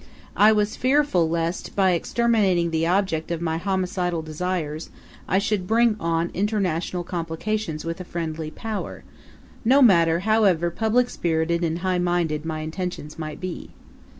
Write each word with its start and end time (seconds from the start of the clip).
I 0.35 0.51
was 0.51 0.75
fearful 0.75 1.29
lest, 1.29 1.75
by 1.75 1.91
exterminating 1.91 2.71
the 2.71 2.87
object 2.87 3.29
of 3.29 3.39
my 3.39 3.57
homicidal 3.59 4.23
desires, 4.23 4.89
I 5.27 5.37
should 5.37 5.67
bring 5.67 5.95
on 5.99 6.31
international 6.33 7.03
complications 7.03 7.85
with 7.85 8.01
a 8.01 8.03
friendly 8.03 8.49
Power, 8.49 9.03
no 9.63 9.79
matter 9.83 10.21
however 10.21 10.71
public 10.71 11.07
spirited 11.07 11.63
and 11.63 11.77
high 11.85 11.99
minded 11.99 12.45
my 12.45 12.61
intentions 12.61 13.19
might 13.19 13.39
be. 13.39 13.75